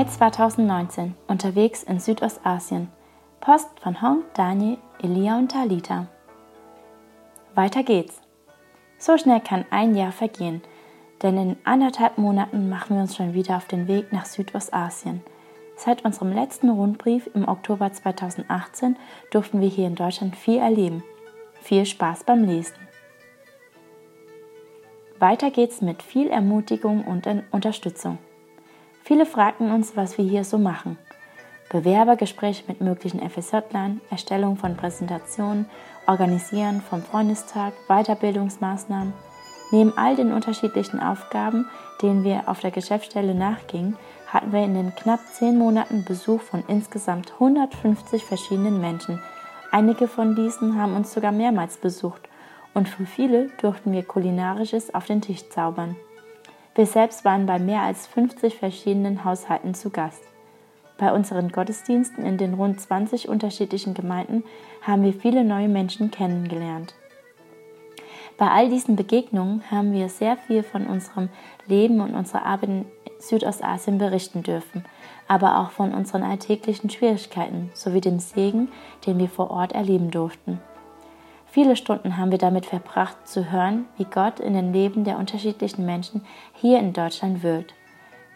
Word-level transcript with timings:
Mai 0.00 0.06
2019 0.06 1.14
unterwegs 1.28 1.82
in 1.82 2.00
Südostasien. 2.00 2.88
Post 3.40 3.68
von 3.82 4.00
Hong, 4.00 4.22
Daniel, 4.32 4.78
Elia 5.02 5.36
und 5.36 5.52
Talita. 5.52 6.06
Weiter 7.54 7.82
geht's. 7.82 8.18
So 8.96 9.18
schnell 9.18 9.40
kann 9.40 9.66
ein 9.68 9.94
Jahr 9.94 10.12
vergehen, 10.12 10.62
denn 11.20 11.36
in 11.36 11.56
anderthalb 11.64 12.16
Monaten 12.16 12.70
machen 12.70 12.96
wir 12.96 13.02
uns 13.02 13.14
schon 13.14 13.34
wieder 13.34 13.58
auf 13.58 13.66
den 13.66 13.88
Weg 13.88 14.10
nach 14.10 14.24
Südostasien. 14.24 15.20
Seit 15.76 16.02
unserem 16.02 16.32
letzten 16.32 16.70
Rundbrief 16.70 17.28
im 17.34 17.46
Oktober 17.46 17.92
2018 17.92 18.96
durften 19.30 19.60
wir 19.60 19.68
hier 19.68 19.86
in 19.86 19.96
Deutschland 19.96 20.34
viel 20.34 20.60
erleben. 20.60 21.04
Viel 21.60 21.84
Spaß 21.84 22.24
beim 22.24 22.44
Lesen. 22.44 22.76
Weiter 25.18 25.50
geht's 25.50 25.82
mit 25.82 26.02
viel 26.02 26.28
Ermutigung 26.28 27.04
und 27.04 27.28
Unterstützung. 27.50 28.16
Viele 29.10 29.26
fragten 29.26 29.72
uns, 29.72 29.96
was 29.96 30.18
wir 30.18 30.24
hier 30.24 30.44
so 30.44 30.56
machen. 30.56 30.96
Bewerbergespräche 31.68 32.62
mit 32.68 32.80
möglichen 32.80 33.18
FSJ-Lern, 33.28 34.00
Erstellung 34.08 34.56
von 34.56 34.76
Präsentationen, 34.76 35.66
Organisieren 36.06 36.80
vom 36.80 37.02
Freundestag, 37.02 37.72
Weiterbildungsmaßnahmen. 37.88 39.12
Neben 39.72 39.98
all 39.98 40.14
den 40.14 40.32
unterschiedlichen 40.32 41.00
Aufgaben, 41.00 41.68
denen 42.00 42.22
wir 42.22 42.48
auf 42.48 42.60
der 42.60 42.70
Geschäftsstelle 42.70 43.34
nachgingen, 43.34 43.96
hatten 44.28 44.52
wir 44.52 44.62
in 44.62 44.74
den 44.74 44.94
knapp 44.94 45.18
zehn 45.32 45.58
Monaten 45.58 46.04
Besuch 46.04 46.42
von 46.42 46.62
insgesamt 46.68 47.32
150 47.32 48.24
verschiedenen 48.24 48.80
Menschen. 48.80 49.20
Einige 49.72 50.06
von 50.06 50.36
diesen 50.36 50.80
haben 50.80 50.94
uns 50.94 51.12
sogar 51.12 51.32
mehrmals 51.32 51.78
besucht 51.78 52.28
und 52.74 52.88
für 52.88 53.06
viele 53.06 53.48
durften 53.60 53.90
wir 53.90 54.04
kulinarisches 54.04 54.94
auf 54.94 55.06
den 55.06 55.20
Tisch 55.20 55.48
zaubern. 55.48 55.96
Wir 56.74 56.86
selbst 56.86 57.24
waren 57.24 57.46
bei 57.46 57.58
mehr 57.58 57.82
als 57.82 58.06
50 58.06 58.56
verschiedenen 58.56 59.24
Haushalten 59.24 59.74
zu 59.74 59.90
Gast. 59.90 60.22
Bei 60.98 61.12
unseren 61.12 61.50
Gottesdiensten 61.50 62.24
in 62.24 62.36
den 62.36 62.54
rund 62.54 62.80
20 62.80 63.28
unterschiedlichen 63.28 63.94
Gemeinden 63.94 64.44
haben 64.82 65.02
wir 65.02 65.12
viele 65.12 65.44
neue 65.44 65.68
Menschen 65.68 66.10
kennengelernt. 66.10 66.94
Bei 68.36 68.50
all 68.50 68.68
diesen 68.70 68.96
Begegnungen 68.96 69.62
haben 69.70 69.92
wir 69.92 70.08
sehr 70.08 70.36
viel 70.36 70.62
von 70.62 70.86
unserem 70.86 71.28
Leben 71.66 72.00
und 72.00 72.14
unserer 72.14 72.46
Arbeit 72.46 72.68
in 72.68 72.84
Südostasien 73.18 73.98
berichten 73.98 74.42
dürfen, 74.42 74.84
aber 75.28 75.58
auch 75.58 75.70
von 75.72 75.92
unseren 75.92 76.22
alltäglichen 76.22 76.88
Schwierigkeiten 76.88 77.70
sowie 77.74 78.00
dem 78.00 78.18
Segen, 78.18 78.68
den 79.06 79.18
wir 79.18 79.28
vor 79.28 79.50
Ort 79.50 79.72
erleben 79.72 80.10
durften. 80.10 80.60
Viele 81.52 81.74
Stunden 81.74 82.16
haben 82.16 82.30
wir 82.30 82.38
damit 82.38 82.66
verbracht 82.66 83.26
zu 83.26 83.50
hören, 83.50 83.86
wie 83.96 84.04
Gott 84.04 84.38
in 84.38 84.54
den 84.54 84.72
Leben 84.72 85.02
der 85.02 85.18
unterschiedlichen 85.18 85.84
Menschen 85.84 86.24
hier 86.54 86.78
in 86.78 86.92
Deutschland 86.92 87.42
wirkt. 87.42 87.74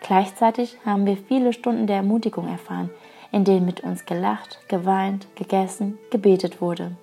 Gleichzeitig 0.00 0.76
haben 0.84 1.06
wir 1.06 1.16
viele 1.16 1.52
Stunden 1.52 1.86
der 1.86 1.96
Ermutigung 1.96 2.48
erfahren, 2.48 2.90
in 3.30 3.44
denen 3.44 3.66
mit 3.66 3.80
uns 3.80 4.04
gelacht, 4.04 4.58
geweint, 4.68 5.28
gegessen, 5.36 5.96
gebetet 6.10 6.60
wurde. 6.60 6.96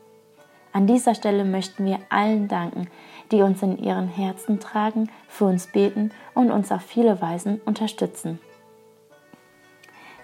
An 0.73 0.86
dieser 0.86 1.16
Stelle 1.16 1.45
möchten 1.45 1.86
wir 1.86 2.00
allen 2.09 2.50
danken, 2.50 2.88
die 3.31 3.42
uns 3.42 3.64
in 3.64 3.78
ihren 3.78 4.09
Herzen 4.09 4.59
tragen, 4.59 5.09
für 5.30 5.46
uns 5.46 5.68
beten 5.68 6.12
und 6.34 6.52
uns 6.52 6.72
auf 6.72 6.81
viele 6.81 7.22
Weisen 7.22 7.62
unterstützen. 7.66 8.40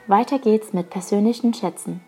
Weiter 0.07 0.39
geht's 0.39 0.73
mit 0.73 0.89
persönlichen 0.89 1.53
Schätzen. 1.53 2.01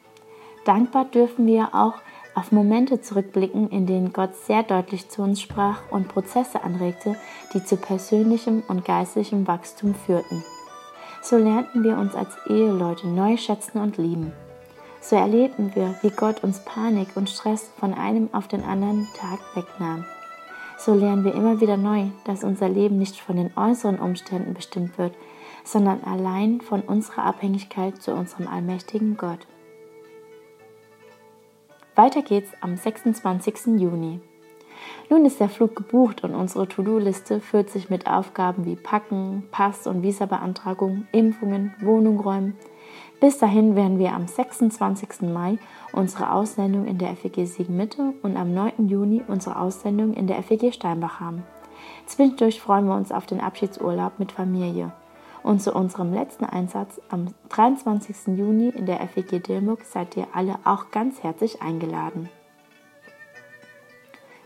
Dankbar 0.65 1.05
dürfen 1.05 1.47
wir 1.47 1.73
auch 1.73 1.95
auf 2.39 2.53
Momente 2.53 3.01
zurückblicken, 3.01 3.69
in 3.69 3.85
denen 3.85 4.13
Gott 4.13 4.33
sehr 4.35 4.63
deutlich 4.63 5.09
zu 5.09 5.21
uns 5.21 5.41
sprach 5.41 5.81
und 5.91 6.07
Prozesse 6.07 6.63
anregte, 6.63 7.17
die 7.53 7.63
zu 7.63 7.75
persönlichem 7.75 8.63
und 8.67 8.85
geistlichem 8.85 9.45
Wachstum 9.45 9.93
führten. 9.93 10.43
So 11.21 11.37
lernten 11.37 11.83
wir 11.83 11.97
uns 11.97 12.15
als 12.15 12.37
Eheleute 12.47 13.07
neu 13.07 13.35
schätzen 13.35 13.79
und 13.79 13.97
lieben. 13.97 14.31
So 15.01 15.17
erlebten 15.17 15.75
wir, 15.75 15.95
wie 16.01 16.11
Gott 16.11 16.43
uns 16.43 16.63
Panik 16.63 17.09
und 17.15 17.29
Stress 17.29 17.69
von 17.77 17.93
einem 17.93 18.33
auf 18.33 18.47
den 18.47 18.63
anderen 18.63 19.07
Tag 19.17 19.39
wegnahm. 19.55 20.05
So 20.77 20.93
lernen 20.93 21.25
wir 21.25 21.35
immer 21.35 21.59
wieder 21.59 21.75
neu, 21.75 22.05
dass 22.23 22.45
unser 22.45 22.69
Leben 22.69 22.97
nicht 22.97 23.19
von 23.19 23.35
den 23.35 23.51
äußeren 23.57 23.99
Umständen 23.99 24.53
bestimmt 24.53 24.97
wird, 24.97 25.13
sondern 25.65 26.03
allein 26.05 26.61
von 26.61 26.81
unserer 26.81 27.25
Abhängigkeit 27.25 28.01
zu 28.01 28.13
unserem 28.13 28.47
allmächtigen 28.47 29.17
Gott. 29.17 29.45
Weiter 31.99 32.21
geht's 32.21 32.53
am 32.61 32.77
26. 32.77 33.77
Juni. 33.77 34.21
Nun 35.09 35.25
ist 35.25 35.41
der 35.41 35.49
Flug 35.49 35.75
gebucht 35.75 36.23
und 36.23 36.33
unsere 36.33 36.65
To-Do-Liste 36.65 37.41
füllt 37.41 37.69
sich 37.69 37.89
mit 37.89 38.07
Aufgaben 38.07 38.63
wie 38.63 38.77
Packen, 38.77 39.43
Pass- 39.51 39.85
und 39.85 40.01
Visabeantragung, 40.01 41.07
Impfungen, 41.11 41.73
Wohnung 41.81 42.21
räumen. 42.21 42.55
Bis 43.19 43.37
dahin 43.37 43.75
werden 43.75 43.99
wir 43.99 44.13
am 44.13 44.27
26. 44.27 45.23
Mai 45.23 45.57
unsere 45.91 46.31
Aussendung 46.31 46.85
in 46.85 46.99
der 46.99 47.17
FEG 47.17 47.45
Siegen-Mitte 47.45 48.13
und 48.21 48.37
am 48.37 48.53
9. 48.53 48.87
Juni 48.87 49.21
unsere 49.27 49.59
Aussendung 49.59 50.13
in 50.13 50.25
der 50.25 50.41
FEG 50.41 50.73
Steinbach 50.73 51.19
haben. 51.19 51.43
Zwischendurch 52.05 52.61
freuen 52.61 52.85
wir 52.85 52.95
uns 52.95 53.11
auf 53.11 53.25
den 53.25 53.41
Abschiedsurlaub 53.41 54.19
mit 54.19 54.31
Familie. 54.31 54.93
Und 55.43 55.61
zu 55.61 55.73
unserem 55.73 56.13
letzten 56.13 56.45
Einsatz 56.45 57.01
am 57.09 57.33
23. 57.49 58.37
Juni 58.37 58.69
in 58.69 58.85
der 58.85 59.05
FEG 59.07 59.43
Dilmuk 59.43 59.83
seid 59.83 60.15
ihr 60.17 60.27
alle 60.33 60.59
auch 60.65 60.91
ganz 60.91 61.23
herzlich 61.23 61.61
eingeladen. 61.61 62.29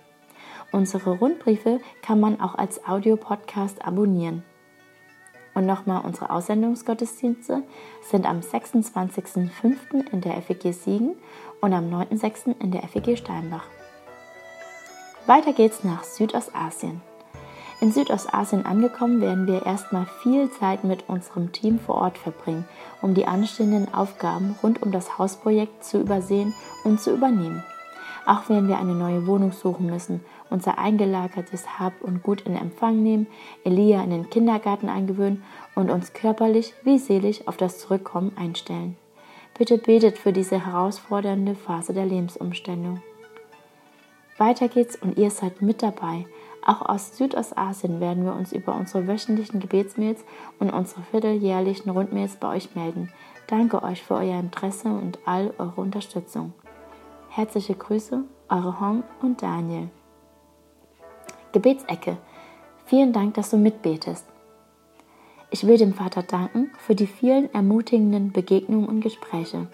Unsere 0.72 1.18
Rundbriefe 1.18 1.80
kann 2.00 2.20
man 2.20 2.40
auch 2.40 2.54
als 2.54 2.86
Audiopodcast 2.86 3.84
abonnieren. 3.84 4.44
Und 5.54 5.66
nochmal, 5.66 6.04
unsere 6.04 6.30
Aussendungsgottesdienste 6.30 7.64
sind 8.02 8.24
am 8.24 8.38
26.05. 8.38 10.12
in 10.12 10.20
der 10.20 10.40
FEG 10.42 10.72
Siegen 10.72 11.16
und 11.60 11.72
am 11.72 11.92
9.06. 11.92 12.54
in 12.60 12.70
der 12.70 12.86
FEG 12.86 13.18
Steinbach. 13.18 13.64
Weiter 15.30 15.52
geht's 15.52 15.84
nach 15.84 16.02
Südostasien. 16.02 17.02
In 17.80 17.92
Südostasien 17.92 18.66
angekommen, 18.66 19.20
werden 19.20 19.46
wir 19.46 19.64
erstmal 19.64 20.06
viel 20.24 20.50
Zeit 20.50 20.82
mit 20.82 21.08
unserem 21.08 21.52
Team 21.52 21.78
vor 21.78 21.94
Ort 21.94 22.18
verbringen, 22.18 22.66
um 23.00 23.14
die 23.14 23.26
anstehenden 23.26 23.94
Aufgaben 23.94 24.56
rund 24.60 24.82
um 24.82 24.90
das 24.90 25.18
Hausprojekt 25.18 25.84
zu 25.84 26.00
übersehen 26.00 26.52
und 26.82 27.00
zu 27.00 27.14
übernehmen. 27.14 27.62
Auch 28.26 28.48
werden 28.48 28.66
wir 28.66 28.78
eine 28.78 28.96
neue 28.96 29.24
Wohnung 29.28 29.52
suchen 29.52 29.86
müssen, 29.86 30.18
unser 30.50 30.78
eingelagertes 30.78 31.78
Hab 31.78 32.02
und 32.02 32.24
Gut 32.24 32.40
in 32.40 32.56
Empfang 32.56 33.00
nehmen, 33.00 33.28
Elia 33.62 34.02
in 34.02 34.10
den 34.10 34.30
Kindergarten 34.30 34.88
eingewöhnen 34.88 35.44
und 35.76 35.90
uns 35.90 36.12
körperlich 36.12 36.74
wie 36.82 36.98
seelisch 36.98 37.46
auf 37.46 37.56
das 37.56 37.78
Zurückkommen 37.78 38.32
einstellen. 38.36 38.96
Bitte 39.56 39.78
betet 39.78 40.18
für 40.18 40.32
diese 40.32 40.66
herausfordernde 40.66 41.54
Phase 41.54 41.92
der 41.92 42.06
Lebensumstellung. 42.06 43.00
Weiter 44.40 44.66
geht's 44.68 44.96
und 44.96 45.16
ihr 45.18 45.30
seid 45.30 45.62
mit 45.62 45.82
dabei 45.82 46.26
auch 46.62 46.82
aus 46.82 47.16
Südostasien 47.16 48.00
werden 48.00 48.24
wir 48.24 48.34
uns 48.34 48.52
über 48.52 48.74
unsere 48.74 49.06
wöchentlichen 49.06 49.60
Gebetsmails 49.60 50.24
und 50.58 50.70
unsere 50.70 51.02
vierteljährlichen 51.02 51.90
Rundmails 51.90 52.36
bei 52.36 52.54
euch 52.56 52.74
melden. 52.74 53.10
Danke 53.46 53.82
euch 53.82 54.02
für 54.02 54.14
euer 54.14 54.38
Interesse 54.38 54.88
und 54.88 55.18
all 55.24 55.54
eure 55.58 55.80
Unterstützung. 55.80 56.52
Herzliche 57.30 57.74
Grüße, 57.74 58.24
eure 58.48 58.80
Hong 58.80 59.04
und 59.22 59.42
Daniel. 59.42 59.88
Gebetsecke. 61.52 62.18
Vielen 62.84 63.12
Dank, 63.12 63.34
dass 63.34 63.50
du 63.50 63.56
mitbetest. 63.56 64.26
Ich 65.50 65.66
will 65.66 65.78
dem 65.78 65.94
Vater 65.94 66.22
danken 66.22 66.70
für 66.78 66.94
die 66.94 67.06
vielen 67.06 67.52
ermutigenden 67.54 68.32
Begegnungen 68.32 68.88
und 68.88 69.00
Gespräche. 69.00 69.66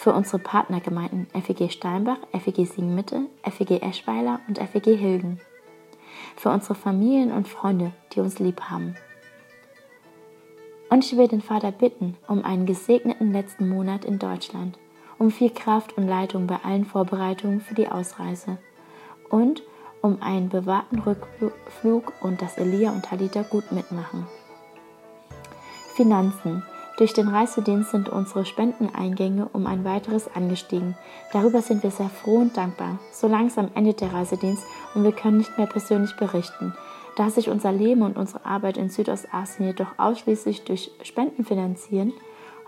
Für 0.00 0.14
unsere 0.14 0.38
Partnergemeinden 0.38 1.26
FEG 1.42 1.70
Steinbach, 1.70 2.16
FEG 2.32 2.64
Siegen-Mitte, 2.64 3.26
FEG 3.42 3.82
Eschweiler 3.82 4.40
und 4.48 4.58
FEG 4.58 4.96
Hilden 4.96 5.42
für 6.36 6.48
unsere 6.48 6.74
Familien 6.74 7.30
und 7.30 7.46
Freunde, 7.46 7.92
die 8.14 8.20
uns 8.20 8.38
lieb 8.38 8.62
haben. 8.62 8.96
Und 10.88 11.04
ich 11.04 11.18
will 11.18 11.28
den 11.28 11.42
Vater 11.42 11.70
bitten 11.70 12.16
um 12.28 12.46
einen 12.46 12.64
gesegneten 12.64 13.30
letzten 13.30 13.68
Monat 13.68 14.06
in 14.06 14.18
Deutschland, 14.18 14.78
um 15.18 15.30
viel 15.30 15.50
Kraft 15.50 15.98
und 15.98 16.08
Leitung 16.08 16.46
bei 16.46 16.56
allen 16.64 16.86
Vorbereitungen 16.86 17.60
für 17.60 17.74
die 17.74 17.88
Ausreise 17.88 18.56
und 19.28 19.62
um 20.00 20.22
einen 20.22 20.48
bewahrten 20.48 21.00
Rückflug 21.00 22.14
und 22.22 22.40
dass 22.40 22.56
Elia 22.56 22.90
und 22.90 23.04
Talita 23.04 23.42
gut 23.42 23.70
mitmachen. 23.70 24.26
Finanzen. 25.94 26.62
Durch 27.00 27.14
den 27.14 27.28
Reisedienst 27.28 27.92
sind 27.92 28.10
unsere 28.10 28.44
Spendeneingänge 28.44 29.48
um 29.54 29.66
ein 29.66 29.86
weiteres 29.86 30.28
angestiegen. 30.34 30.98
Darüber 31.32 31.62
sind 31.62 31.82
wir 31.82 31.90
sehr 31.90 32.10
froh 32.10 32.36
und 32.36 32.58
dankbar. 32.58 32.98
So 33.10 33.26
langsam 33.26 33.70
endet 33.74 34.02
der 34.02 34.12
Reisedienst 34.12 34.62
und 34.94 35.04
wir 35.04 35.12
können 35.12 35.38
nicht 35.38 35.56
mehr 35.56 35.66
persönlich 35.66 36.14
berichten. 36.16 36.74
Da 37.16 37.30
sich 37.30 37.48
unser 37.48 37.72
Leben 37.72 38.02
und 38.02 38.18
unsere 38.18 38.44
Arbeit 38.44 38.76
in 38.76 38.90
Südostasien 38.90 39.68
jedoch 39.68 39.98
ausschließlich 39.98 40.64
durch 40.64 40.90
Spenden 41.02 41.42
finanzieren, 41.42 42.12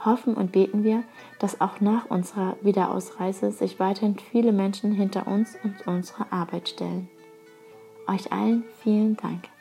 hoffen 0.03 0.33
und 0.33 0.51
beten 0.51 0.83
wir, 0.83 1.03
dass 1.39 1.61
auch 1.61 1.83
nach 1.83 2.07
unserer 2.07 2.57
Wiederausreise 2.63 3.53
sich 3.53 3.79
weiterhin 3.81 4.17
viele 4.19 4.53
Menschen 4.53 4.93
hinter 4.93 5.27
uns 5.27 5.59
und 5.63 5.87
unsere 5.87 6.33
Arbeit 6.33 6.71
stellen. 6.71 7.11
Euch 8.09 8.33
allen 8.33 8.65
vielen 8.83 9.15
Dank. 9.15 9.52